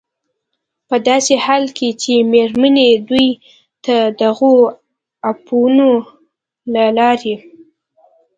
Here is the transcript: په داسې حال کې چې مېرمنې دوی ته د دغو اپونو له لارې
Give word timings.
په 0.89 0.95
داسې 1.07 1.33
حال 1.45 1.63
کې 1.77 1.89
چې 2.01 2.13
مېرمنې 2.33 2.89
دوی 3.09 3.27
ته 3.83 3.95
د 4.09 4.13
دغو 4.21 4.53
اپونو 5.29 5.89
له 6.73 6.85
لارې 6.97 7.35